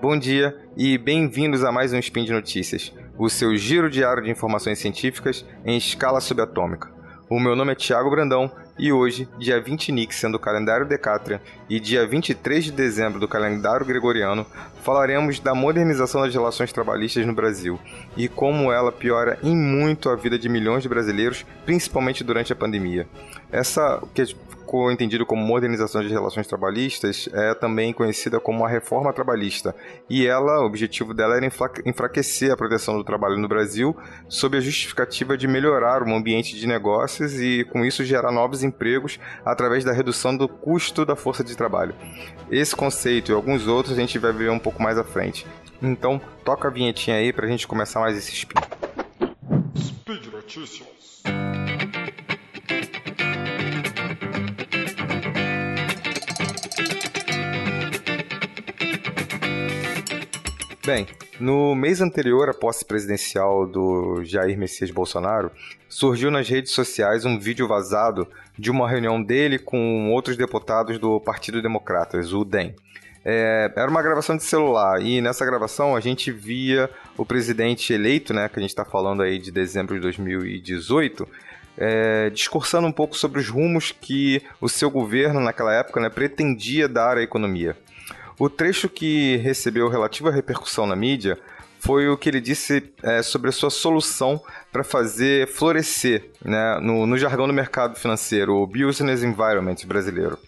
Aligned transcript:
Bom 0.00 0.16
dia 0.16 0.56
e 0.76 0.96
bem-vindos 0.96 1.64
a 1.64 1.72
mais 1.72 1.92
um 1.92 1.98
Spin 1.98 2.24
de 2.24 2.32
Notícias, 2.32 2.94
o 3.18 3.28
seu 3.28 3.56
giro 3.56 3.90
diário 3.90 4.22
de 4.22 4.30
informações 4.30 4.78
científicas 4.78 5.44
em 5.64 5.76
escala 5.76 6.20
subatômica. 6.20 6.88
O 7.28 7.40
meu 7.40 7.56
nome 7.56 7.72
é 7.72 7.74
Thiago 7.74 8.08
Brandão 8.08 8.48
e 8.78 8.92
hoje, 8.92 9.28
dia 9.40 9.60
20 9.60 9.90
Nixon 9.90 10.30
do 10.30 10.38
calendário 10.38 10.86
Decatrian 10.86 11.40
e 11.68 11.80
dia 11.80 12.06
23 12.06 12.66
de 12.66 12.70
dezembro 12.70 13.18
do 13.18 13.26
calendário 13.26 13.84
Gregoriano, 13.84 14.46
falaremos 14.84 15.40
da 15.40 15.52
modernização 15.52 16.20
das 16.20 16.32
relações 16.32 16.72
trabalhistas 16.72 17.26
no 17.26 17.34
Brasil 17.34 17.76
e 18.16 18.28
como 18.28 18.70
ela 18.70 18.92
piora 18.92 19.36
em 19.42 19.56
muito 19.56 20.08
a 20.08 20.14
vida 20.14 20.38
de 20.38 20.48
milhões 20.48 20.84
de 20.84 20.88
brasileiros, 20.88 21.44
principalmente 21.66 22.22
durante 22.22 22.52
a 22.52 22.56
pandemia. 22.56 23.08
Essa 23.50 24.00
entendido 24.90 25.24
como 25.24 25.42
modernização 25.42 26.02
de 26.02 26.08
relações 26.08 26.46
trabalhistas, 26.46 27.28
é 27.32 27.54
também 27.54 27.92
conhecida 27.92 28.38
como 28.38 28.64
a 28.64 28.68
reforma 28.68 29.12
trabalhista. 29.12 29.74
E 30.08 30.26
ela, 30.26 30.60
o 30.60 30.66
objetivo 30.66 31.14
dela 31.14 31.36
era 31.36 31.50
enfraquecer 31.84 32.52
a 32.52 32.56
proteção 32.56 32.96
do 32.96 33.04
trabalho 33.04 33.38
no 33.38 33.48
Brasil, 33.48 33.96
sob 34.28 34.56
a 34.56 34.60
justificativa 34.60 35.36
de 35.36 35.48
melhorar 35.48 36.02
o 36.02 36.14
ambiente 36.14 36.56
de 36.56 36.66
negócios 36.66 37.40
e, 37.40 37.64
com 37.64 37.84
isso, 37.84 38.04
gerar 38.04 38.30
novos 38.30 38.62
empregos 38.62 39.18
através 39.44 39.84
da 39.84 39.92
redução 39.92 40.36
do 40.36 40.48
custo 40.48 41.04
da 41.04 41.16
força 41.16 41.42
de 41.42 41.56
trabalho. 41.56 41.94
Esse 42.50 42.76
conceito 42.76 43.32
e 43.32 43.34
alguns 43.34 43.66
outros 43.66 43.96
a 43.96 44.00
gente 44.00 44.18
vai 44.18 44.32
ver 44.32 44.50
um 44.50 44.58
pouco 44.58 44.82
mais 44.82 44.98
à 44.98 45.04
frente. 45.04 45.46
Então, 45.80 46.20
toca 46.44 46.68
a 46.68 46.70
vinhetinha 46.70 47.16
aí 47.16 47.32
para 47.32 47.46
a 47.46 47.48
gente 47.48 47.66
começar 47.66 48.00
mais 48.00 48.16
esse 48.16 48.32
spin. 48.32 48.60
Speed 49.76 50.26
Notícias. 50.32 50.98
Bem, 60.88 61.06
no 61.38 61.74
mês 61.74 62.00
anterior 62.00 62.48
à 62.48 62.54
posse 62.54 62.82
presidencial 62.82 63.66
do 63.66 64.24
Jair 64.24 64.56
Messias 64.56 64.90
Bolsonaro, 64.90 65.50
surgiu 65.86 66.30
nas 66.30 66.48
redes 66.48 66.72
sociais 66.72 67.26
um 67.26 67.38
vídeo 67.38 67.68
vazado 67.68 68.26
de 68.58 68.70
uma 68.70 68.88
reunião 68.88 69.22
dele 69.22 69.58
com 69.58 70.10
outros 70.10 70.34
deputados 70.34 70.98
do 70.98 71.20
Partido 71.20 71.60
Democratas, 71.60 72.32
o 72.32 72.42
DEM. 72.42 72.74
É, 73.22 73.70
era 73.76 73.90
uma 73.90 74.00
gravação 74.00 74.34
de 74.34 74.42
celular 74.44 75.02
e 75.02 75.20
nessa 75.20 75.44
gravação 75.44 75.94
a 75.94 76.00
gente 76.00 76.32
via 76.32 76.88
o 77.18 77.26
presidente 77.26 77.92
eleito, 77.92 78.32
né, 78.32 78.48
que 78.48 78.58
a 78.58 78.62
gente 78.62 78.70
está 78.70 78.86
falando 78.86 79.22
aí 79.22 79.38
de 79.38 79.50
dezembro 79.50 79.94
de 79.94 80.00
2018, 80.00 81.28
é, 81.76 82.30
discursando 82.30 82.86
um 82.86 82.92
pouco 82.92 83.14
sobre 83.14 83.40
os 83.40 83.50
rumos 83.50 83.92
que 83.92 84.40
o 84.58 84.70
seu 84.70 84.90
governo 84.90 85.38
naquela 85.38 85.74
época 85.74 86.00
né, 86.00 86.08
pretendia 86.08 86.88
dar 86.88 87.18
à 87.18 87.22
economia. 87.22 87.76
O 88.38 88.48
trecho 88.48 88.88
que 88.88 89.36
recebeu 89.38 89.88
relativa 89.88 90.30
repercussão 90.30 90.86
na 90.86 90.94
mídia 90.94 91.36
foi 91.80 92.08
o 92.08 92.16
que 92.16 92.28
ele 92.28 92.40
disse 92.40 92.92
é, 93.02 93.20
sobre 93.20 93.48
a 93.48 93.52
sua 93.52 93.68
solução 93.68 94.40
para 94.70 94.84
fazer 94.84 95.48
florescer, 95.48 96.30
né, 96.44 96.78
no, 96.80 97.04
no, 97.04 97.18
jargão 97.18 97.48
do 97.48 97.52
mercado 97.52 97.96
financeiro, 97.96 98.54
o 98.54 98.66
Business 98.66 99.24
Environment 99.24 99.76
brasileiro. 99.86 100.38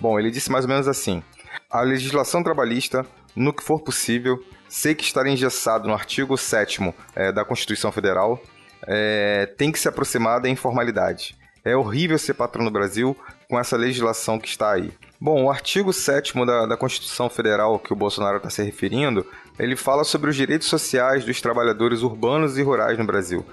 Bom, 0.00 0.18
ele 0.20 0.30
disse 0.30 0.52
mais 0.52 0.64
ou 0.64 0.70
menos 0.70 0.86
assim: 0.86 1.20
a 1.68 1.80
legislação 1.80 2.44
trabalhista, 2.44 3.04
no 3.34 3.52
que 3.52 3.64
for 3.64 3.80
possível, 3.82 4.38
sei 4.68 4.94
que 4.94 5.02
estar 5.02 5.26
engessado 5.26 5.88
no 5.88 5.94
artigo 5.94 6.36
7 6.36 6.94
é, 7.16 7.32
da 7.32 7.44
Constituição 7.44 7.90
Federal, 7.90 8.40
é, 8.86 9.46
tem 9.58 9.72
que 9.72 9.80
se 9.80 9.88
aproximar 9.88 10.40
da 10.40 10.48
informalidade. 10.48 11.34
É 11.64 11.76
horrível 11.76 12.18
ser 12.18 12.34
patrão 12.34 12.64
no 12.64 12.70
Brasil 12.70 13.16
com 13.48 13.58
essa 13.58 13.76
legislação 13.76 14.38
que 14.38 14.48
está 14.48 14.72
aí. 14.72 14.92
Bom, 15.24 15.44
o 15.44 15.50
artigo 15.52 15.92
7 15.92 16.34
da, 16.44 16.66
da 16.66 16.76
Constituição 16.76 17.30
Federal 17.30 17.78
que 17.78 17.92
o 17.92 17.96
Bolsonaro 17.96 18.38
está 18.38 18.50
se 18.50 18.60
referindo, 18.60 19.24
ele 19.56 19.76
fala 19.76 20.02
sobre 20.02 20.28
os 20.28 20.34
direitos 20.34 20.66
sociais 20.66 21.24
dos 21.24 21.40
trabalhadores 21.40 22.02
urbanos 22.02 22.58
e 22.58 22.62
rurais 22.62 22.98
no 22.98 23.04
Brasil. 23.04 23.46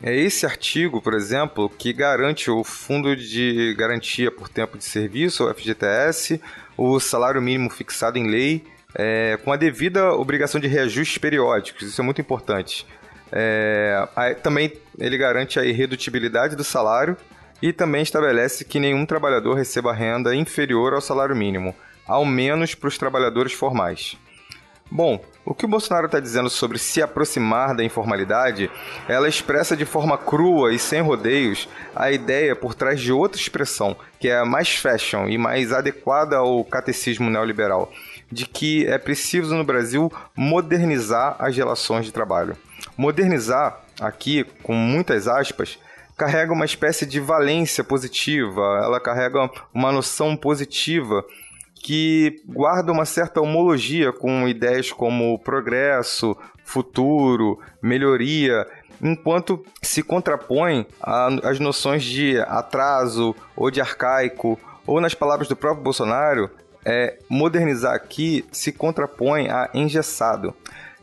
É 0.00 0.14
esse 0.14 0.46
artigo, 0.46 1.02
por 1.02 1.14
exemplo, 1.14 1.68
que 1.68 1.92
garante 1.92 2.48
o 2.48 2.62
Fundo 2.62 3.16
de 3.16 3.74
Garantia 3.76 4.30
por 4.30 4.48
Tempo 4.48 4.78
de 4.78 4.84
Serviço, 4.84 5.44
o 5.44 5.52
FGTS, 5.52 6.40
o 6.76 7.00
salário 7.00 7.42
mínimo 7.42 7.70
fixado 7.70 8.16
em 8.16 8.30
lei, 8.30 8.64
é, 8.94 9.36
com 9.38 9.50
a 9.50 9.56
devida 9.56 10.12
obrigação 10.12 10.60
de 10.60 10.68
reajustes 10.68 11.18
periódicos, 11.18 11.88
isso 11.88 12.00
é 12.00 12.04
muito 12.04 12.20
importante. 12.20 12.86
É, 13.32 14.06
também 14.44 14.72
ele 14.96 15.18
garante 15.18 15.58
a 15.58 15.64
irredutibilidade 15.64 16.54
do 16.54 16.62
salário 16.62 17.16
e 17.62 17.72
também 17.72 18.02
estabelece 18.02 18.64
que 18.64 18.80
nenhum 18.80 19.06
trabalhador 19.06 19.54
receba 19.54 19.92
renda 19.92 20.34
inferior 20.34 20.94
ao 20.94 21.00
salário 21.00 21.36
mínimo, 21.36 21.74
ao 22.06 22.24
menos 22.24 22.74
para 22.74 22.88
os 22.88 22.98
trabalhadores 22.98 23.52
formais. 23.52 24.16
Bom, 24.90 25.20
o 25.44 25.52
que 25.52 25.64
o 25.64 25.68
Bolsonaro 25.68 26.06
está 26.06 26.20
dizendo 26.20 26.48
sobre 26.48 26.78
se 26.78 27.02
aproximar 27.02 27.74
da 27.74 27.82
informalidade, 27.82 28.70
ela 29.08 29.28
expressa 29.28 29.76
de 29.76 29.84
forma 29.84 30.16
crua 30.16 30.72
e 30.72 30.78
sem 30.78 31.00
rodeios 31.00 31.68
a 31.94 32.12
ideia 32.12 32.54
por 32.54 32.72
trás 32.72 33.00
de 33.00 33.12
outra 33.12 33.40
expressão, 33.40 33.96
que 34.20 34.28
é 34.28 34.44
mais 34.44 34.76
fashion 34.76 35.28
e 35.28 35.36
mais 35.36 35.72
adequada 35.72 36.36
ao 36.36 36.64
catecismo 36.64 37.28
neoliberal, 37.28 37.90
de 38.30 38.46
que 38.46 38.86
é 38.86 38.96
preciso 38.96 39.56
no 39.56 39.64
Brasil 39.64 40.12
modernizar 40.36 41.34
as 41.40 41.56
relações 41.56 42.06
de 42.06 42.12
trabalho. 42.12 42.56
Modernizar, 42.96 43.80
aqui 44.00 44.44
com 44.62 44.74
muitas 44.74 45.26
aspas, 45.26 45.78
carrega 46.16 46.52
uma 46.52 46.64
espécie 46.64 47.04
de 47.04 47.20
valência 47.20 47.84
positiva, 47.84 48.80
ela 48.82 48.98
carrega 48.98 49.50
uma 49.72 49.92
noção 49.92 50.36
positiva 50.36 51.24
que 51.74 52.42
guarda 52.46 52.90
uma 52.90 53.04
certa 53.04 53.40
homologia 53.40 54.12
com 54.12 54.48
ideias 54.48 54.90
como 54.90 55.38
progresso, 55.38 56.36
futuro, 56.64 57.60
melhoria, 57.80 58.66
enquanto 59.00 59.64
se 59.82 60.02
contrapõe 60.02 60.86
às 61.00 61.60
noções 61.60 62.02
de 62.02 62.38
atraso 62.40 63.36
ou 63.54 63.70
de 63.70 63.80
arcaico, 63.80 64.58
ou 64.86 65.00
nas 65.00 65.14
palavras 65.14 65.48
do 65.48 65.54
próprio 65.54 65.84
Bolsonaro, 65.84 66.50
é, 66.84 67.18
modernizar 67.28 67.94
aqui 67.94 68.44
se 68.50 68.72
contrapõe 68.72 69.48
a 69.48 69.68
engessado. 69.74 70.54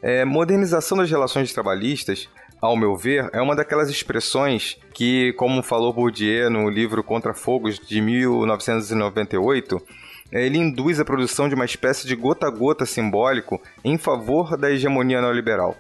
É, 0.01 0.25
modernização 0.25 0.97
das 0.97 1.09
relações 1.09 1.53
trabalhistas 1.53 2.27
ao 2.63 2.77
meu 2.77 2.95
ver, 2.95 3.29
é 3.33 3.41
uma 3.41 3.57
daquelas 3.57 3.89
expressões 3.89 4.77
que, 4.93 5.33
como 5.33 5.61
falou 5.61 5.91
Bourdieu 5.91 6.49
no 6.49 6.69
livro 6.69 7.03
Contra 7.03 7.33
Fogos 7.33 7.77
de 7.77 7.99
1998, 7.99 9.85
ele 10.31 10.57
induz 10.59 10.97
a 10.97 11.03
produção 11.03 11.49
de 11.49 11.55
uma 11.55 11.65
espécie 11.65 12.07
de 12.07 12.15
gota 12.15 12.47
a 12.47 12.49
gota 12.49 12.85
simbólico 12.85 13.61
em 13.83 13.97
favor 13.97 14.55
da 14.55 14.71
hegemonia 14.71 15.19
neoliberal. 15.19 15.75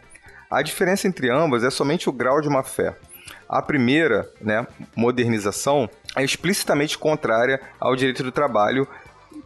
A 0.51 0.61
diferença 0.61 1.07
entre 1.07 1.31
ambas 1.31 1.63
é 1.63 1.69
somente 1.69 2.09
o 2.09 2.11
grau 2.11 2.41
de 2.41 2.49
má 2.49 2.63
fé. 2.63 2.97
A 3.47 3.61
primeira, 3.61 4.29
né, 4.41 4.67
modernização, 4.93 5.89
é 6.17 6.21
explicitamente 6.21 6.97
contrária 6.97 7.61
ao 7.79 7.95
direito 7.95 8.23
do 8.23 8.31
trabalho 8.31 8.85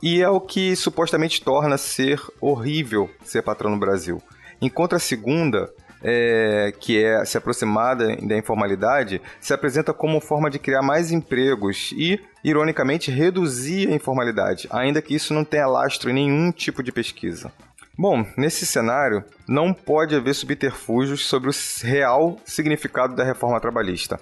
e 0.02 0.24
é 0.24 0.30
o 0.30 0.42
que 0.42 0.76
supostamente 0.76 1.44
torna 1.44 1.78
ser 1.78 2.20
horrível 2.42 3.08
ser 3.24 3.44
patrão 3.44 3.70
no 3.70 3.80
Brasil. 3.80 4.20
Enquanto 4.60 4.96
a 4.96 5.00
segunda, 5.00 5.72
é, 6.10 6.72
que 6.80 7.04
é 7.04 7.26
se 7.26 7.38
aproximar 7.38 7.98
da 7.98 8.38
informalidade, 8.38 9.22
se 9.42 9.54
apresenta 9.54 9.94
como 9.94 10.22
forma 10.22 10.50
de 10.50 10.58
criar 10.58 10.82
mais 10.82 11.12
empregos 11.12 11.92
e, 11.98 12.18
ironicamente, 12.42 13.12
reduzir 13.12 13.90
a 13.90 13.94
informalidade, 13.94 14.70
ainda 14.72 15.02
que 15.02 15.14
isso 15.14 15.34
não 15.34 15.44
tenha 15.44 15.68
lastro 15.68 16.10
em 16.10 16.14
nenhum 16.14 16.50
tipo 16.50 16.82
de 16.82 16.94
pesquisa. 16.94 17.52
Bom, 17.98 18.26
nesse 18.38 18.66
cenário, 18.66 19.24
não 19.48 19.74
pode 19.74 20.16
haver 20.16 20.34
subterfúgios 20.34 21.26
sobre 21.26 21.50
o 21.50 21.54
real 21.84 22.38
significado 22.46 23.14
da 23.14 23.24
reforma 23.24 23.60
trabalhista. 23.60 24.18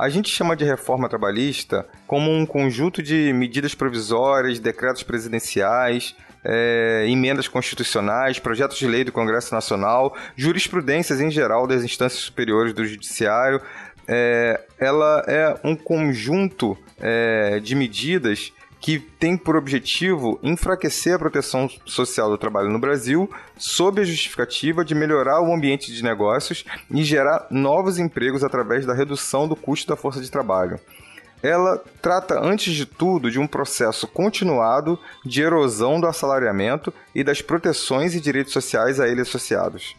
A 0.00 0.08
gente 0.08 0.30
chama 0.30 0.56
de 0.56 0.64
reforma 0.64 1.10
trabalhista 1.10 1.86
como 2.06 2.30
um 2.30 2.46
conjunto 2.46 3.02
de 3.02 3.34
medidas 3.34 3.74
provisórias, 3.74 4.58
decretos 4.58 5.02
presidenciais, 5.02 6.16
é, 6.42 7.04
emendas 7.06 7.46
constitucionais, 7.46 8.38
projetos 8.38 8.78
de 8.78 8.86
lei 8.86 9.04
do 9.04 9.12
Congresso 9.12 9.54
Nacional, 9.54 10.16
jurisprudências 10.34 11.20
em 11.20 11.30
geral 11.30 11.66
das 11.66 11.84
instâncias 11.84 12.22
superiores 12.22 12.72
do 12.72 12.82
Judiciário. 12.82 13.60
É, 14.08 14.58
ela 14.78 15.22
é 15.28 15.54
um 15.62 15.76
conjunto 15.76 16.78
é, 16.98 17.60
de 17.60 17.74
medidas 17.74 18.54
que 18.80 18.98
tem 18.98 19.36
por 19.36 19.56
objetivo 19.56 20.38
enfraquecer 20.42 21.14
a 21.14 21.18
proteção 21.18 21.68
social 21.84 22.30
do 22.30 22.38
trabalho 22.38 22.70
no 22.70 22.78
Brasil, 22.78 23.30
sob 23.56 24.00
a 24.00 24.04
justificativa 24.04 24.84
de 24.84 24.94
melhorar 24.94 25.42
o 25.42 25.52
ambiente 25.52 25.92
de 25.92 26.02
negócios 26.02 26.64
e 26.90 27.04
gerar 27.04 27.46
novos 27.50 27.98
empregos 27.98 28.42
através 28.42 28.86
da 28.86 28.94
redução 28.94 29.46
do 29.46 29.54
custo 29.54 29.88
da 29.88 29.96
força 29.96 30.20
de 30.20 30.30
trabalho 30.30 30.80
ela 31.42 31.82
trata, 32.02 32.38
antes 32.38 32.74
de 32.74 32.84
tudo, 32.84 33.30
de 33.30 33.38
um 33.38 33.46
processo 33.46 34.06
continuado 34.06 34.98
de 35.24 35.42
erosão 35.42 36.00
do 36.00 36.06
assalariamento 36.06 36.92
e 37.14 37.24
das 37.24 37.40
proteções 37.40 38.14
e 38.14 38.20
direitos 38.20 38.52
sociais 38.52 39.00
a 39.00 39.08
ele 39.08 39.22
associados. 39.22 39.96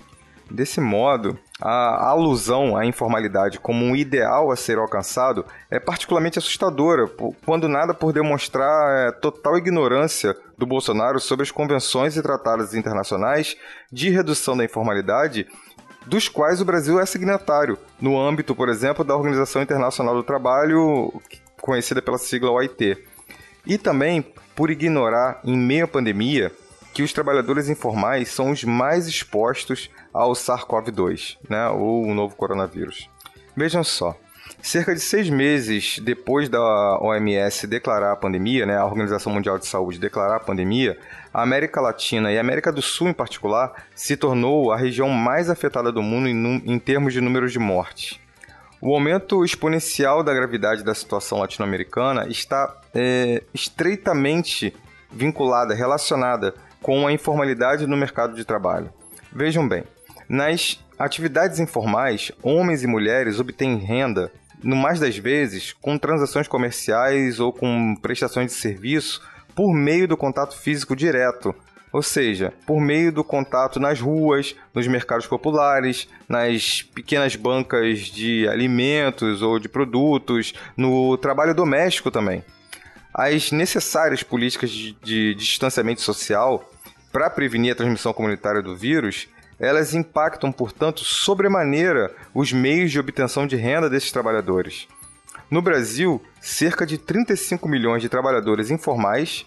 Desse 0.52 0.82
modo, 0.82 1.40
a 1.62 2.10
alusão 2.10 2.76
à 2.76 2.86
informalidade 2.86 3.58
como 3.58 3.86
um 3.86 3.96
ideal 3.96 4.52
a 4.52 4.56
ser 4.58 4.78
alcançado 4.78 5.46
é 5.70 5.80
particularmente 5.80 6.38
assustadora, 6.38 7.08
quando 7.46 7.70
nada 7.70 7.94
por 7.94 8.12
demonstrar 8.12 9.08
é, 9.08 9.12
total 9.14 9.58
ignorância 9.58 10.36
do 10.58 10.66
Bolsonaro 10.66 11.22
sobre 11.22 11.44
as 11.44 11.52
convenções 11.52 12.18
e 12.18 12.22
tratados 12.22 12.74
internacionais 12.74 13.56
de 13.90 14.10
redução 14.10 14.58
da 14.58 14.66
informalidade 14.66 15.48
dos 16.06 16.28
quais 16.28 16.60
o 16.60 16.66
Brasil 16.66 17.00
é 17.00 17.06
signatário, 17.06 17.78
no 18.00 18.20
âmbito, 18.20 18.54
por 18.54 18.68
exemplo, 18.68 19.06
da 19.06 19.16
Organização 19.16 19.62
Internacional 19.62 20.16
do 20.16 20.24
Trabalho, 20.24 21.14
conhecida 21.62 22.02
pela 22.02 22.18
sigla 22.18 22.52
OIT. 22.52 22.98
E 23.66 23.78
também 23.78 24.26
por 24.56 24.70
ignorar, 24.70 25.40
em 25.46 25.56
meio 25.56 25.86
à 25.86 25.88
pandemia, 25.88 26.52
que 26.94 27.04
os 27.04 27.14
trabalhadores 27.14 27.70
informais 27.70 28.30
são 28.30 28.52
os 28.52 28.64
mais 28.64 29.08
expostos 29.08 29.90
ao 30.14 30.34
SARS-CoV-2, 30.34 31.38
né, 31.50 31.68
ou 31.70 32.06
o 32.06 32.14
novo 32.14 32.36
coronavírus. 32.36 33.10
Vejam 33.56 33.84
só, 33.84 34.16
cerca 34.62 34.94
de 34.94 35.00
seis 35.00 35.30
meses 35.30 36.00
depois 36.00 36.50
da 36.50 36.62
OMS 37.02 37.66
declarar 37.68 38.12
a 38.12 38.16
pandemia, 38.16 38.66
né, 38.66 38.78
a 38.78 38.86
Organização 38.86 39.32
Mundial 39.34 39.58
de 39.58 39.66
Saúde 39.66 40.00
declarar 40.00 40.38
a 40.38 40.42
pandemia, 40.42 40.98
a 41.34 41.42
América 41.42 41.80
Latina 41.80 42.32
e 42.32 42.38
a 42.38 42.42
América 42.42 42.72
do 42.72 42.82
Sul 42.82 43.08
em 43.08 43.14
particular 43.14 43.86
se 43.96 44.18
tornou 44.18 44.72
a 44.72 44.78
região 44.78 45.10
mais 45.10 45.50
afetada 45.50 45.92
do 45.92 46.02
mundo 46.02 46.28
em, 46.28 46.64
em 46.66 46.80
termos 46.80 47.14
de 47.14 47.22
números 47.22 47.52
de 47.52 47.60
mortes. 47.60 48.20
O 48.82 48.96
aumento 48.96 49.46
exponencial 49.46 50.24
da 50.24 50.34
gravidade 50.34 50.84
da 50.84 50.96
situação 50.96 51.40
latino-americana 51.40 52.28
está 52.28 52.76
é, 52.96 53.44
estreitamente 53.54 54.74
vinculada, 55.12 55.76
relacionada 55.76 56.56
com 56.82 57.06
a 57.08 57.14
informalidade 57.14 57.88
no 57.88 57.96
mercado 57.96 58.36
de 58.36 58.44
trabalho. 58.44 58.92
Vejam 59.32 59.68
bem, 59.68 59.84
nas 60.28 60.80
atividades 60.98 61.60
informais, 61.60 62.32
homens 62.42 62.84
e 62.84 62.88
mulheres 62.88 63.40
obtêm 63.40 63.78
renda, 63.78 64.32
no 64.64 64.76
mais 64.76 65.00
das 65.00 65.18
vezes, 65.18 65.74
com 65.74 65.98
transações 65.98 66.48
comerciais 66.48 67.40
ou 67.40 67.52
com 67.52 67.96
prestações 68.02 68.48
de 68.48 68.54
serviço 68.54 69.22
por 69.56 69.74
meio 69.74 70.08
do 70.08 70.16
contato 70.16 70.56
físico 70.58 70.96
direto, 70.96 71.54
ou 71.92 72.02
seja, 72.02 72.54
por 72.66 72.80
meio 72.80 73.12
do 73.12 73.24
contato 73.24 73.80
nas 73.80 74.00
ruas, 74.00 74.56
nos 74.74 74.88
mercados 74.88 75.28
populares, 75.28 76.08
nas 76.30 76.82
pequenas 76.82 77.36
bancas 77.36 78.00
de 78.00 78.48
alimentos 78.48 79.42
ou 79.42 79.60
de 79.60 79.68
produtos, 79.68 80.54
no 80.78 81.18
trabalho 81.18 81.54
doméstico 81.54 82.10
também. 82.10 82.44
As 83.14 83.52
necessárias 83.52 84.24
políticas 84.24 84.70
de, 84.70 84.94
de 84.94 85.36
distanciamento 85.36 86.02
social 86.02 86.70
para 87.12 87.30
prevenir 87.30 87.74
a 87.74 87.76
transmissão 87.76 88.14
comunitária 88.14 88.62
do 88.62 88.76
vírus, 88.76 89.28
elas 89.60 89.94
impactam, 89.94 90.52
portanto, 90.52 91.04
sobremaneira 91.04 92.14
os 92.34 92.52
meios 92.54 92.92
de 92.92 93.00
obtenção 93.00 93.46
de 93.46 93.56
renda 93.56 93.90
desses 93.90 94.12
trabalhadores. 94.12 94.88
No 95.50 95.62
Brasil, 95.62 96.22
cerca 96.40 96.86
de 96.86 96.98
35 96.98 97.68
milhões 97.68 98.02
de 98.02 98.08
trabalhadores 98.08 98.72
informais. 98.72 99.46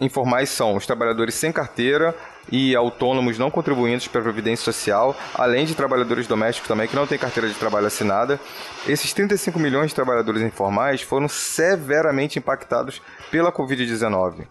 Informais 0.00 0.50
são 0.50 0.74
os 0.74 0.84
trabalhadores 0.84 1.34
sem 1.36 1.52
carteira 1.52 2.14
e 2.50 2.74
autônomos 2.74 3.38
não 3.38 3.50
contribuintes 3.50 4.08
para 4.08 4.20
a 4.20 4.24
Previdência 4.24 4.64
Social, 4.64 5.16
além 5.34 5.64
de 5.64 5.74
trabalhadores 5.74 6.26
domésticos 6.26 6.68
também 6.68 6.88
que 6.88 6.96
não 6.96 7.06
têm 7.06 7.18
carteira 7.18 7.48
de 7.48 7.54
trabalho 7.54 7.86
assinada. 7.86 8.40
Esses 8.86 9.12
35 9.12 9.58
milhões 9.58 9.88
de 9.88 9.94
trabalhadores 9.94 10.42
informais 10.42 11.02
foram 11.02 11.28
severamente 11.28 12.38
impactados 12.38 13.00
pela 13.30 13.52
Covid-19. 13.52 14.46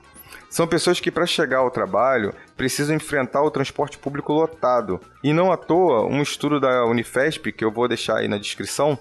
São 0.52 0.68
pessoas 0.68 1.00
que, 1.00 1.10
para 1.10 1.26
chegar 1.26 1.60
ao 1.60 1.72
trabalho, 1.72 2.34
precisam 2.58 2.94
enfrentar 2.94 3.42
o 3.42 3.50
transporte 3.50 3.98
público 3.98 4.34
lotado. 4.34 5.00
E 5.24 5.32
não 5.32 5.50
à 5.50 5.56
toa, 5.56 6.06
um 6.06 6.22
estudo 6.22 6.60
da 6.60 6.86
Unifesp, 6.86 7.54
que 7.54 7.64
eu 7.64 7.72
vou 7.72 7.88
deixar 7.88 8.18
aí 8.18 8.28
na 8.28 8.38
descrição, 8.38 9.00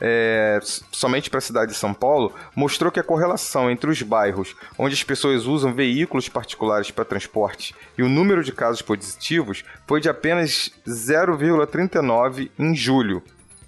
é, 0.00 0.58
somente 0.92 1.28
para 1.30 1.38
a 1.38 1.42
cidade 1.42 1.72
de 1.72 1.78
São 1.78 1.92
Paulo, 1.92 2.34
mostrou 2.54 2.90
que 2.90 3.00
a 3.00 3.04
correlação 3.04 3.70
entre 3.70 3.90
os 3.90 4.02
bairros 4.02 4.54
onde 4.78 4.94
as 4.94 5.02
pessoas 5.02 5.46
usam 5.46 5.74
veículos 5.74 6.28
particulares 6.28 6.90
para 6.90 7.04
transporte 7.04 7.74
e 7.96 8.02
o 8.02 8.08
número 8.08 8.42
de 8.42 8.52
casos 8.52 8.82
positivos 8.82 9.64
foi 9.86 10.00
de 10.00 10.08
apenas 10.08 10.70
0,39 10.86 12.50
em 12.58 12.74
julho, 12.74 13.22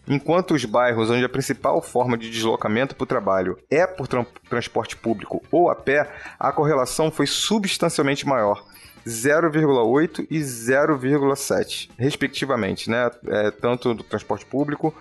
enquanto 0.09 0.55
os 0.55 0.65
bairros 0.65 1.11
onde 1.11 1.25
a 1.25 1.29
principal 1.29 1.81
forma 1.81 2.17
de 2.17 2.31
deslocamento 2.31 2.95
para 2.95 3.05
o 3.05 3.07
trabalho 3.07 3.59
é 3.71 3.87
por 3.87 4.09
tra 4.09 4.27
transporte 4.49 4.97
público 4.97 5.43
ou 5.51 5.71
a 5.71 5.75
pé, 5.75 6.11
a 6.39 6.53
correlação 6.53 7.11
foi 7.11 7.27
substancialmente 7.27 8.27
maior. 8.27 8.65
0,8 9.07 10.27
e 10.31 10.39
0,7, 10.41 11.91
respectivamente, 11.99 12.91
né? 12.91 13.11
É, 13.29 13.51
tanto 13.51 13.95
do 13.95 14.05
transporte 14.05 14.45
público 14.45 14.95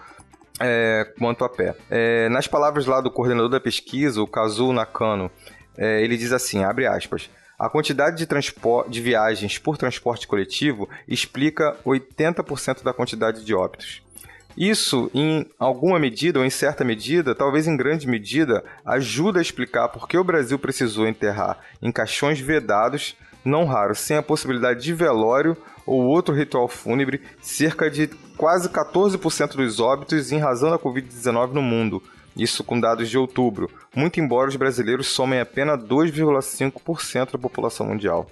é, 0.59 1.11
quanto 1.17 1.43
a 1.43 1.49
pé. 1.49 1.75
É, 1.89 2.29
nas 2.29 2.47
palavras 2.47 2.85
lá 2.85 3.01
do 3.01 3.11
coordenador 3.11 3.49
da 3.49 3.59
pesquisa, 3.59 4.21
o 4.21 4.27
Kazuo 4.27 4.73
Nakano, 4.73 5.31
é, 5.77 6.03
ele 6.03 6.17
diz 6.17 6.31
assim, 6.31 6.63
abre 6.63 6.85
aspas, 6.85 7.29
a 7.57 7.69
quantidade 7.69 8.25
de, 8.25 8.27
de 8.89 9.01
viagens 9.01 9.57
por 9.57 9.77
transporte 9.77 10.27
coletivo 10.27 10.89
explica 11.07 11.75
80% 11.85 12.83
da 12.83 12.93
quantidade 12.93 13.43
de 13.43 13.53
óbitos. 13.53 14.01
Isso, 14.57 15.09
em 15.13 15.45
alguma 15.57 15.99
medida, 15.99 16.39
ou 16.39 16.45
em 16.45 16.49
certa 16.49 16.83
medida, 16.83 17.35
talvez 17.35 17.67
em 17.67 17.77
grande 17.77 18.07
medida, 18.07 18.63
ajuda 18.85 19.39
a 19.39 19.41
explicar 19.41 19.87
por 19.89 20.07
que 20.07 20.17
o 20.17 20.23
Brasil 20.23 20.57
precisou 20.57 21.07
enterrar 21.07 21.59
em 21.81 21.91
caixões 21.91 22.39
vedados, 22.39 23.15
não 23.45 23.65
raros, 23.65 23.99
sem 23.99 24.17
a 24.17 24.23
possibilidade 24.23 24.83
de 24.83 24.93
velório 24.93 25.55
ou 25.85 26.03
outro 26.03 26.35
ritual 26.35 26.67
fúnebre, 26.67 27.21
cerca 27.41 27.89
de 27.89 28.09
quase 28.39 28.69
14% 28.69 29.57
dos 29.57 29.81
óbitos 29.81 30.31
em 30.31 30.39
razão 30.39 30.71
da 30.71 30.79
Covid-19 30.79 31.51
no 31.51 31.61
mundo. 31.61 32.01
Isso 32.37 32.63
com 32.63 32.79
dados 32.79 33.09
de 33.09 33.17
outubro, 33.17 33.69
muito 33.93 34.21
embora 34.21 34.47
os 34.47 34.55
brasileiros 34.55 35.07
somem 35.07 35.41
apenas 35.41 35.83
2,5% 35.83 37.33
da 37.33 37.37
população 37.37 37.87
mundial. 37.87 38.31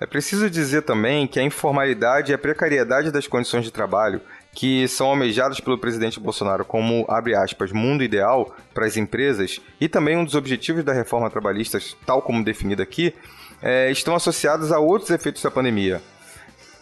É 0.00 0.06
preciso 0.06 0.50
dizer 0.50 0.82
também 0.82 1.28
que 1.28 1.38
a 1.38 1.42
informalidade 1.44 2.32
e 2.32 2.34
a 2.34 2.38
precariedade 2.38 3.12
das 3.12 3.28
condições 3.28 3.64
de 3.64 3.70
trabalho 3.70 4.20
que 4.52 4.88
são 4.88 5.06
almejadas 5.06 5.60
pelo 5.60 5.78
presidente 5.78 6.18
Bolsonaro 6.18 6.64
como, 6.64 7.04
abre 7.08 7.36
aspas, 7.36 7.70
mundo 7.70 8.02
ideal 8.02 8.56
para 8.74 8.86
as 8.86 8.96
empresas 8.96 9.60
e 9.80 9.88
também 9.88 10.16
um 10.16 10.24
dos 10.24 10.34
objetivos 10.34 10.82
da 10.82 10.92
reforma 10.92 11.30
trabalhista, 11.30 11.78
tal 12.04 12.20
como 12.22 12.42
definida 12.42 12.82
aqui, 12.82 13.14
é, 13.62 13.88
estão 13.92 14.16
associados 14.16 14.72
a 14.72 14.80
outros 14.80 15.10
efeitos 15.10 15.42
da 15.42 15.50
pandemia. 15.50 16.02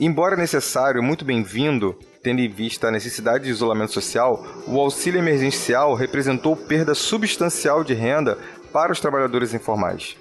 Embora 0.00 0.36
necessário, 0.36 1.02
muito 1.02 1.22
bem-vindo, 1.22 1.98
tendo 2.22 2.40
em 2.40 2.48
vista 2.48 2.88
a 2.88 2.90
necessidade 2.90 3.44
de 3.44 3.50
isolamento 3.50 3.92
social, 3.92 4.46
o 4.66 4.78
auxílio 4.78 5.18
emergencial 5.18 5.94
representou 5.94 6.56
perda 6.56 6.94
substancial 6.94 7.82
de 7.82 7.94
renda 7.94 8.38
para 8.72 8.92
os 8.92 9.00
trabalhadores 9.00 9.52
informais. 9.52 10.16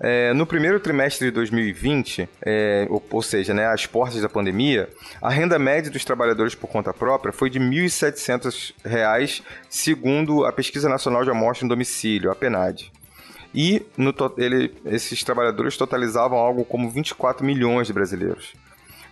É, 0.00 0.32
no 0.32 0.46
primeiro 0.46 0.78
trimestre 0.78 1.26
de 1.26 1.32
2020, 1.32 2.28
é, 2.42 2.86
ou, 2.88 3.02
ou, 3.10 3.22
seja, 3.22 3.52
né, 3.52 3.66
às 3.66 3.84
portas 3.84 4.20
da 4.20 4.28
pandemia, 4.28 4.88
a 5.20 5.28
renda 5.28 5.58
média 5.58 5.90
dos 5.90 6.04
trabalhadores 6.04 6.54
por 6.54 6.68
conta 6.68 6.92
própria 6.92 7.32
foi 7.32 7.50
de 7.50 7.58
R$ 7.58 7.64
1.700, 7.64 9.42
segundo 9.68 10.44
a 10.44 10.52
Pesquisa 10.52 10.88
Nacional 10.88 11.24
de 11.24 11.30
Amostra 11.30 11.64
em 11.64 11.68
Domicílio, 11.68 12.30
a 12.30 12.34
PNAD. 12.34 12.92
E 13.52 13.84
no, 13.96 14.14
ele, 14.36 14.72
esses 14.84 15.24
trabalhadores 15.24 15.76
totalizavam 15.76 16.38
algo 16.38 16.64
como 16.64 16.88
24 16.90 17.44
milhões 17.44 17.88
de 17.88 17.92
brasileiros. 17.92 18.52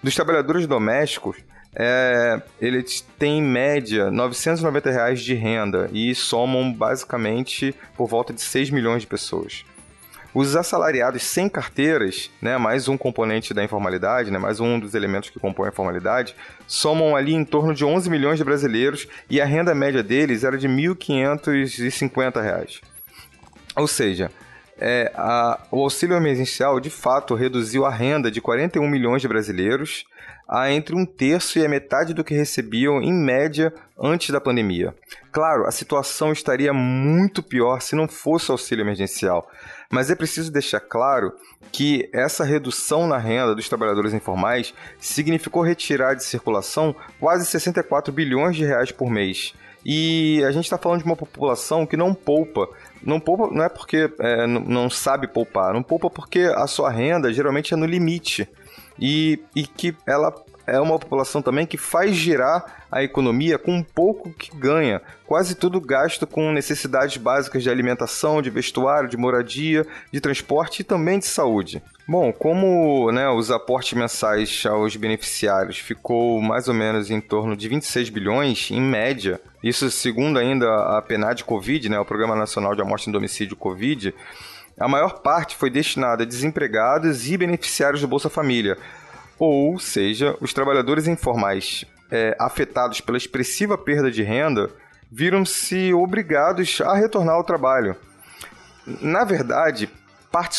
Dos 0.03 0.15
trabalhadores 0.15 0.69
domésticos, 0.69 1.39
é, 1.79 2.41
eles 2.59 3.03
têm 3.19 3.39
em 3.39 3.43
média 3.43 4.11
990 4.11 4.91
reais 4.91 5.21
de 5.21 5.35
renda 5.35 5.91
e 5.93 6.15
somam 6.15 6.73
basicamente 6.73 7.75
por 7.95 8.09
volta 8.09 8.33
de 8.33 8.41
6 8.41 8.71
milhões 8.71 9.03
de 9.03 9.07
pessoas. 9.07 9.63
Os 10.33 10.57
assalariados 10.57 11.23
sem 11.23 11.49
carteiras, 11.49 12.31
né, 12.43 12.59
mais 12.59 12.89
um 12.89 12.97
componente 12.97 13.55
da 13.55 13.63
informalidade, 13.63 14.31
né, 14.31 14.39
mais 14.39 14.61
um 14.61 14.79
dos 14.79 14.95
elementos 14.95 15.31
que 15.31 15.39
compõem 15.39 15.67
a 15.67 15.71
informalidade, 15.71 16.35
somam 16.67 17.15
ali 17.15 17.35
em 17.35 17.45
torno 17.45 17.75
de 17.75 17.85
11 17.85 18.11
milhões 18.11 18.39
de 18.39 18.45
brasileiros 18.45 19.07
e 19.31 19.41
a 19.41 19.45
renda 19.45 19.75
média 19.75 20.03
deles 20.03 20.45
era 20.45 20.59
de 20.59 20.67
R$ 20.67 20.75
1.550. 20.75 22.81
Ou 23.77 23.87
seja, 23.87 24.31
é, 24.79 25.11
a, 25.15 25.61
o 25.71 25.83
auxílio 25.83 26.17
emergencial 26.17 26.79
de 26.81 26.91
fato 26.91 27.35
reduziu 27.35 27.85
a 27.85 27.91
renda 27.91 28.31
de 28.31 28.41
41 28.41 28.89
milhões 28.89 29.23
de 29.23 29.29
brasileiros 29.29 30.05
a 30.49 30.71
entre 30.71 30.95
um 30.95 31.05
terço 31.05 31.59
e 31.59 31.65
a 31.65 31.69
metade 31.69 32.15
do 32.15 32.23
que 32.23 32.35
recebiam 32.35 33.03
em 33.03 33.13
média 33.13 33.73
antes 33.99 34.31
da 34.31 34.41
pandemia. 34.41 34.95
Claro, 35.33 35.67
a 35.67 35.73
situação 35.73 36.31
estaria 36.31 36.73
muito 36.73 37.43
pior 37.43 37.81
se 37.81 37.97
não 37.97 38.07
fosse 38.07 38.51
o 38.51 38.53
auxílio 38.53 38.83
emergencial, 38.83 39.51
mas 39.91 40.11
é 40.11 40.15
preciso 40.15 40.53
deixar 40.53 40.81
claro 40.81 41.33
que 41.73 42.09
essa 42.13 42.45
redução 42.45 43.09
na 43.09 43.19
renda 43.19 43.55
dos 43.55 43.69
trabalhadores 43.69 44.15
informais 44.15 44.73
significou 45.01 45.63
retirar 45.63 46.15
de 46.15 46.25
circulação 46.25 46.95
quase 47.19 47.45
64 47.45 48.13
bilhões 48.13 48.57
de 48.57 48.65
reais 48.65 48.93
por 48.93 49.11
mês. 49.11 49.53
E 49.89 50.43
a 50.45 50.51
gente 50.51 50.65
está 50.65 50.77
falando 50.77 50.99
de 50.99 51.07
uma 51.07 51.15
população 51.15 51.87
que 51.87 51.97
não 51.97 52.13
poupa. 52.13 52.69
Não 53.01 53.21
poupa 53.21 53.55
não 53.55 53.63
é 53.63 53.69
porque 53.69 54.13
é, 54.19 54.45
não 54.45 54.91
sabe 54.91 55.29
poupar, 55.29 55.73
não 55.73 55.81
poupa 55.81 56.11
porque 56.11 56.41
a 56.41 56.67
sua 56.67 56.91
renda 56.91 57.33
geralmente 57.33 57.73
é 57.73 57.77
no 57.77 57.87
limite 57.87 58.49
e, 58.99 59.39
e 59.55 59.65
que 59.65 59.95
ela 60.05 60.35
é 60.67 60.81
uma 60.81 60.99
população 60.99 61.41
também 61.41 61.67
que 61.67 61.77
faz 61.77 62.15
girar 62.15 62.87
a 62.91 63.03
economia 63.03 63.59
com 63.59 63.83
pouco 63.83 64.31
que 64.31 64.55
ganha. 64.57 65.01
Quase 65.27 65.55
tudo 65.55 65.81
gasto 65.81 66.27
com 66.27 66.53
necessidades 66.53 67.17
básicas 67.17 67.63
de 67.63 67.71
alimentação, 67.71 68.41
de 68.41 68.51
vestuário, 68.51 69.09
de 69.09 69.17
moradia, 69.17 69.87
de 70.13 70.21
transporte 70.21 70.81
e 70.81 70.85
também 70.85 71.19
de 71.19 71.27
saúde. 71.27 71.83
Bom, 72.09 72.33
como 72.33 73.11
né, 73.11 73.29
os 73.29 73.51
aportes 73.51 73.95
mensais 73.95 74.65
aos 74.65 74.95
beneficiários 74.95 75.79
ficou 75.79 76.41
mais 76.41 76.69
ou 76.69 76.75
menos 76.75 77.11
em 77.11 77.21
torno 77.21 77.57
de 77.57 77.69
26 77.69 78.11
bilhões, 78.11 78.71
em 78.71 78.81
média, 78.81 79.41
isso 79.63 79.91
segundo 79.91 80.39
ainda 80.39 80.67
a 80.97 81.03
PNAD 81.03 81.43
Covid, 81.45 81.89
né, 81.89 81.99
o 81.99 82.05
Programa 82.05 82.37
Nacional 82.37 82.77
de 82.77 82.83
Amostra 82.83 83.11
em 83.11 83.13
Domicílio 83.13 83.57
Covid, 83.57 84.15
a 84.79 84.87
maior 84.87 85.21
parte 85.21 85.57
foi 85.57 85.71
destinada 85.71 86.23
a 86.23 86.27
desempregados 86.27 87.29
e 87.29 87.37
beneficiários 87.37 88.01
do 88.01 88.09
Bolsa 88.09 88.29
Família, 88.29 88.77
ou 89.39 89.79
seja, 89.79 90.37
os 90.41 90.53
trabalhadores 90.53 91.07
informais 91.07 91.85
é, 92.11 92.37
afetados 92.39 93.01
pela 93.01 93.19
expressiva 93.19 93.77
perda 93.77 94.11
de 94.11 94.23
renda 94.23 94.71
viram-se 95.11 95.93
obrigados 95.93 96.81
a 96.81 96.95
retornar 96.95 97.35
ao 97.35 97.45
trabalho. 97.45 97.97
Na 99.01 99.25
verdade, 99.25 99.91
parte 100.31 100.59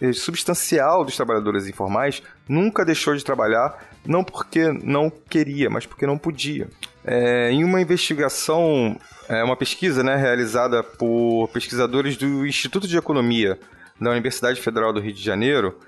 eh, 0.00 0.12
substancial 0.12 1.04
dos 1.04 1.16
trabalhadores 1.16 1.66
informais 1.66 2.22
nunca 2.48 2.84
deixou 2.84 3.14
de 3.14 3.24
trabalhar, 3.24 3.90
não 4.06 4.24
porque 4.24 4.72
não 4.82 5.10
queria, 5.10 5.68
mas 5.68 5.84
porque 5.86 6.06
não 6.06 6.16
podia. 6.16 6.68
É, 7.04 7.50
em 7.50 7.62
uma 7.62 7.80
investigação, 7.80 8.98
é, 9.28 9.44
uma 9.44 9.56
pesquisa 9.56 10.02
né, 10.02 10.16
realizada 10.16 10.82
por 10.82 11.48
pesquisadores 11.48 12.16
do 12.16 12.46
Instituto 12.46 12.88
de 12.88 12.96
Economia 12.96 13.58
da 14.00 14.10
Universidade 14.10 14.60
Federal 14.60 14.92
do 14.92 15.00
Rio 15.00 15.12
de 15.12 15.22
Janeiro, 15.22 15.78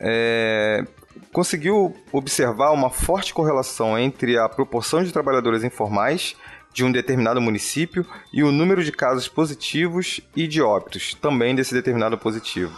é, 0.00 0.84
conseguiu 1.32 1.94
observar 2.12 2.70
uma 2.72 2.90
forte 2.90 3.34
correlação 3.34 3.98
entre 3.98 4.38
a 4.38 4.48
proporção 4.48 5.02
de 5.02 5.12
trabalhadores 5.12 5.64
informais 5.64 6.36
de 6.72 6.84
um 6.84 6.90
determinado 6.90 7.40
município 7.40 8.04
e 8.32 8.42
o 8.42 8.50
número 8.50 8.82
de 8.82 8.90
casos 8.90 9.28
positivos 9.28 10.20
e 10.34 10.48
de 10.48 10.60
óbitos, 10.60 11.14
também 11.14 11.54
desse 11.54 11.72
determinado 11.72 12.18
positivo. 12.18 12.72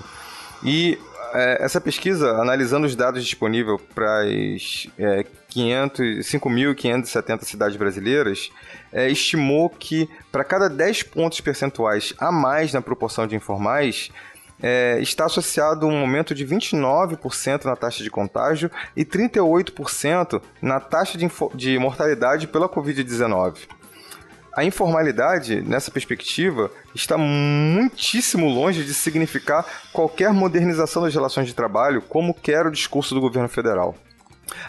E 0.63 0.99
é, 1.33 1.65
essa 1.65 1.81
pesquisa, 1.81 2.31
analisando 2.33 2.87
os 2.87 2.95
dados 2.95 3.25
disponíveis 3.25 3.81
para 3.95 4.23
as 4.23 4.87
é, 4.99 5.25
5.570 5.51 7.45
cidades 7.45 7.77
brasileiras, 7.77 8.51
é, 8.93 9.11
estimou 9.11 9.69
que 9.71 10.09
para 10.31 10.45
cada 10.45 10.69
10 10.69 11.03
pontos 11.05 11.41
percentuais 11.41 12.13
a 12.19 12.31
mais 12.31 12.73
na 12.73 12.83
proporção 12.83 13.27
de 13.27 13.35
informais, 13.35 14.11
é, 14.63 14.99
está 15.01 15.27
associado 15.27 15.87
um 15.87 15.99
aumento 15.99 16.35
de 16.35 16.47
29% 16.47 17.65
na 17.65 17.77
taxa 17.77 18.03
de 18.03 18.11
contágio 18.11 18.71
e 18.97 19.05
38% 19.05 20.41
na 20.63 20.81
taxa 20.81 21.19
de, 21.19 21.29
de 21.55 21.79
mortalidade 21.79 22.47
pela 22.47 22.69
Covid-19 22.69 23.77
a 24.57 24.65
informalidade, 24.65 25.61
nessa 25.61 25.91
perspectiva, 25.91 26.71
está 26.95 27.19
muitíssimo 27.19 28.49
longe 28.49 28.85
de 28.85 28.95
significar 28.95 29.67
qualquer 29.93 30.33
modernização 30.33 31.03
das 31.03 31.13
relações 31.13 31.47
de 31.47 31.55
trabalho, 31.55 32.01
como 32.01 32.33
quer 32.33 32.67
o 32.67 32.71
discurso 32.71 33.15
do 33.15 33.21
governo 33.21 33.51
federal. 33.51 33.95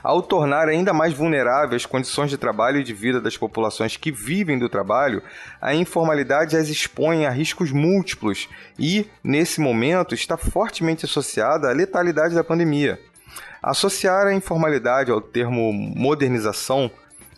Ao 0.03 0.21
tornar 0.21 0.67
ainda 0.67 0.93
mais 0.93 1.13
vulneráveis 1.13 1.83
as 1.83 1.85
condições 1.85 2.29
de 2.29 2.37
trabalho 2.37 2.79
e 2.79 2.83
de 2.83 2.93
vida 2.93 3.21
das 3.21 3.37
populações 3.37 3.95
que 3.95 4.11
vivem 4.11 4.57
do 4.57 4.67
trabalho, 4.67 5.21
a 5.61 5.75
informalidade 5.75 6.57
as 6.57 6.69
expõe 6.69 7.25
a 7.25 7.29
riscos 7.29 7.71
múltiplos 7.71 8.49
e, 8.79 9.07
nesse 9.23 9.61
momento, 9.61 10.15
está 10.15 10.37
fortemente 10.37 11.05
associada 11.05 11.69
à 11.69 11.73
letalidade 11.73 12.33
da 12.33 12.43
pandemia. 12.43 12.99
Associar 13.61 14.27
a 14.27 14.33
informalidade 14.33 15.11
ao 15.11 15.21
termo 15.21 15.71
modernização 15.71 16.89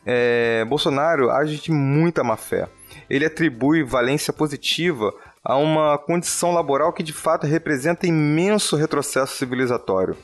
é, 0.05 0.65
Bolsonaro 0.65 1.29
age 1.29 1.57
de 1.57 1.71
muita 1.71 2.23
má 2.23 2.37
fé. 2.37 2.67
Ele 3.09 3.25
atribui 3.25 3.83
valência 3.83 4.31
positiva 4.31 5.13
a 5.43 5.55
uma 5.55 5.97
condição 5.97 6.51
laboral 6.51 6.93
que 6.93 7.03
de 7.03 7.13
fato 7.13 7.45
representa 7.45 8.07
imenso 8.07 8.75
retrocesso 8.75 9.35
civilizatório. 9.35 10.15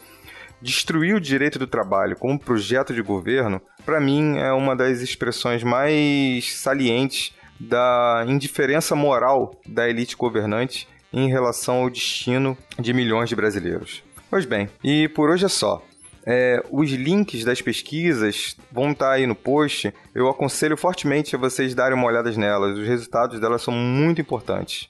Destruir 0.61 1.15
o 1.15 1.21
direito 1.21 1.59
do 1.59 1.67
trabalho 1.67 2.15
como 2.15 2.39
projeto 2.39 2.93
de 2.93 3.01
governo, 3.01 3.61
para 3.85 3.99
mim, 3.99 4.37
é 4.37 4.51
uma 4.51 4.75
das 4.75 5.01
expressões 5.01 5.63
mais 5.63 6.57
salientes 6.57 7.33
da 7.59 8.25
indiferença 8.27 8.95
moral 8.95 9.59
da 9.65 9.87
elite 9.87 10.15
governante 10.15 10.87
em 11.13 11.29
relação 11.29 11.83
ao 11.83 11.89
destino 11.89 12.57
de 12.79 12.93
milhões 12.93 13.29
de 13.29 13.35
brasileiros. 13.35 14.03
Pois 14.29 14.45
bem, 14.45 14.69
e 14.83 15.07
por 15.09 15.29
hoje 15.29 15.45
é 15.45 15.49
só. 15.49 15.81
É, 16.27 16.61
os 16.71 16.89
links 16.91 17.45
das 17.45 17.61
pesquisas 17.61 18.57
vão 18.71 18.91
estar 18.91 19.11
aí 19.11 19.27
no 19.27 19.35
post. 19.35 19.93
Eu 20.13 20.27
aconselho 20.27 20.75
fortemente 20.75 21.35
a 21.35 21.39
vocês 21.39 21.75
darem 21.75 21.95
uma 21.95 22.07
olhada 22.07 22.31
nelas. 22.31 22.77
Os 22.77 22.87
resultados 22.87 23.39
delas 23.39 23.61
são 23.61 23.73
muito 23.73 24.19
importantes. 24.19 24.89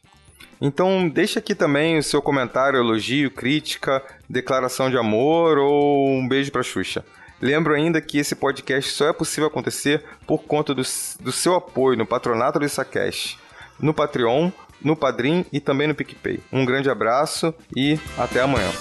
Então, 0.62 1.10
deixa 1.10 1.40
aqui 1.40 1.54
também 1.54 1.98
o 1.98 2.04
seu 2.04 2.22
comentário, 2.22 2.80
elogio, 2.80 3.32
crítica, 3.32 4.02
declaração 4.30 4.90
de 4.90 4.98
amor 4.98 5.58
ou 5.58 6.08
um 6.10 6.28
beijo 6.28 6.52
para 6.52 6.64
Xuxa. 6.64 7.04
Lembro 7.42 7.74
ainda 7.74 8.00
que 8.00 8.18
esse 8.18 8.36
podcast 8.36 8.92
só 8.92 9.10
é 9.10 9.14
possível 9.14 9.48
acontecer 9.48 10.04
por 10.26 10.44
conta 10.44 10.74
do, 10.74 10.82
do 11.20 11.32
seu 11.32 11.56
apoio 11.56 11.98
no 11.98 12.06
patronato 12.06 12.60
do 12.60 12.66
Isacash, 12.66 13.38
no 13.80 13.94
Patreon, 13.94 14.52
no 14.82 14.96
Padrim 14.96 15.46
e 15.52 15.60
também 15.60 15.88
no 15.88 15.96
PicPay. 15.96 16.40
Um 16.52 16.66
grande 16.66 16.90
abraço 16.90 17.54
e 17.76 18.00
até 18.18 18.42
amanhã. 18.42 18.72